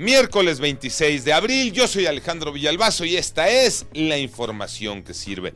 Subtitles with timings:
[0.00, 5.54] Miércoles 26 de abril, yo soy Alejandro Villalbazo y esta es la información que sirve.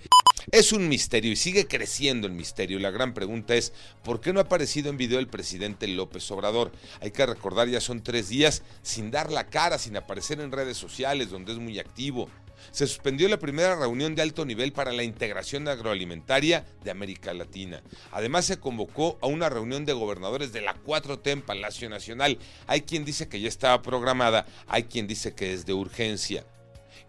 [0.51, 2.81] Es un misterio y sigue creciendo el misterio.
[2.81, 6.73] La gran pregunta es, ¿por qué no ha aparecido en video el presidente López Obrador?
[7.01, 10.77] Hay que recordar, ya son tres días sin dar la cara, sin aparecer en redes
[10.77, 12.29] sociales, donde es muy activo.
[12.71, 17.83] Se suspendió la primera reunión de alto nivel para la integración agroalimentaria de América Latina.
[18.13, 22.39] Además se convocó a una reunión de gobernadores de la 4T en Palacio Nacional.
[22.67, 26.47] Hay quien dice que ya estaba programada, hay quien dice que es de urgencia.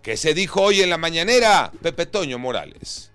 [0.02, 1.72] ¿Qué se dijo hoy en la mañanera?
[1.81, 3.12] Pepe Toño Morales.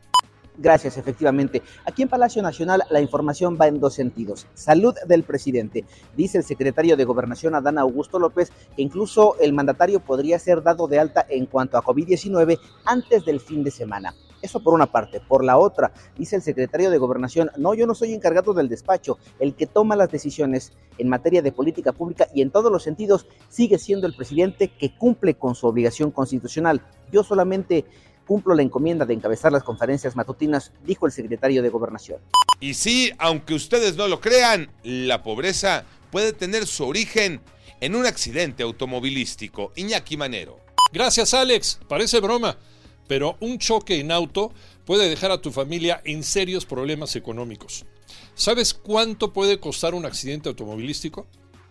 [0.61, 1.63] Gracias, efectivamente.
[1.85, 4.49] Aquí en Palacio Nacional la información va en dos sentidos.
[4.55, 5.85] Salud del presidente.
[6.17, 10.89] Dice el secretario de Gobernación Adán Augusto López que incluso el mandatario podría ser dado
[10.89, 14.15] de alta en cuanto a COVID-19 antes del fin de semana.
[14.43, 15.21] Eso por una parte.
[15.21, 19.19] Por la otra, dice el secretario de Gobernación, no, yo no soy encargado del despacho.
[19.39, 23.27] El que toma las decisiones en materia de política pública y en todos los sentidos
[23.49, 26.83] sigue siendo el presidente que cumple con su obligación constitucional.
[27.13, 27.85] Yo solamente
[28.29, 32.21] cumplo la encomienda de encabezar las conferencias matutinas, dijo el secretario de Gobernación.
[32.61, 37.41] Y sí, aunque ustedes no lo crean, la pobreza puede tener su origen
[37.81, 39.73] en un accidente automovilístico.
[39.77, 40.61] Iñaki Manero.
[40.93, 41.81] Gracias, Alex.
[41.89, 42.59] Parece broma,
[43.07, 44.53] pero un choque en auto
[44.85, 47.87] puede dejar a tu familia en serios problemas económicos.
[48.35, 51.27] ¿Sabes cuánto puede costar un accidente automovilístico?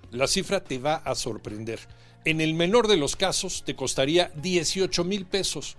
[0.10, 1.80] La cifra te va a sorprender.
[2.26, 5.78] En el menor de los casos te costaría 18 mil pesos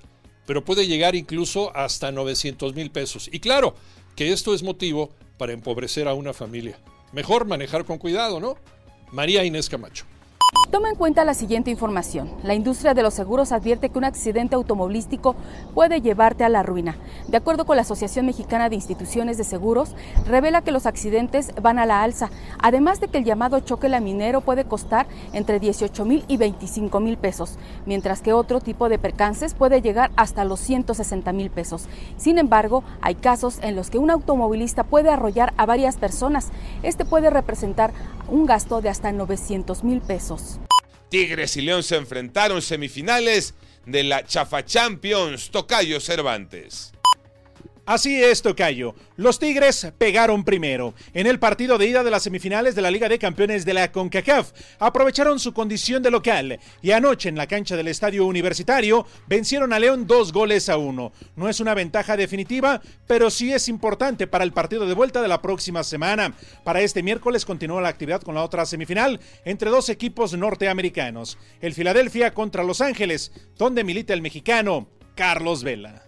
[0.48, 3.28] pero puede llegar incluso hasta 900 mil pesos.
[3.30, 3.74] Y claro,
[4.16, 6.78] que esto es motivo para empobrecer a una familia.
[7.12, 8.56] Mejor manejar con cuidado, ¿no?
[9.12, 10.06] María Inés Camacho.
[10.70, 12.30] Toma en cuenta la siguiente información.
[12.42, 15.34] La industria de los seguros advierte que un accidente automovilístico
[15.72, 16.98] puede llevarte a la ruina.
[17.26, 19.94] De acuerdo con la Asociación Mexicana de Instituciones de Seguros,
[20.26, 24.42] revela que los accidentes van a la alza, además de que el llamado choque laminero
[24.42, 29.54] puede costar entre 18 mil y 25 mil pesos, mientras que otro tipo de percances
[29.54, 31.86] puede llegar hasta los 160 mil pesos.
[32.18, 36.50] Sin embargo, hay casos en los que un automovilista puede arrollar a varias personas.
[36.82, 37.94] Este puede representar
[38.28, 40.57] un gasto de hasta 900 mil pesos.
[41.08, 43.54] Tigres y León se enfrentaron semifinales
[43.86, 46.92] de la Chafa Champions Tocayo Cervantes.
[47.88, 48.94] Así es, Tocayo.
[49.16, 50.92] Los Tigres pegaron primero.
[51.14, 53.90] En el partido de ida de las semifinales de la Liga de Campeones de la
[53.90, 59.72] CONCACAF, aprovecharon su condición de local y anoche en la cancha del Estadio Universitario vencieron
[59.72, 61.12] a León dos goles a uno.
[61.34, 65.28] No es una ventaja definitiva, pero sí es importante para el partido de vuelta de
[65.28, 66.34] la próxima semana.
[66.64, 71.38] Para este miércoles continúa la actividad con la otra semifinal entre dos equipos norteamericanos.
[71.62, 76.07] El Filadelfia contra Los Ángeles, donde milita el mexicano Carlos Vela.